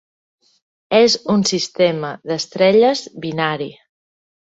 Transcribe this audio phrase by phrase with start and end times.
[0.99, 3.69] És un sistema d"estrelles binari.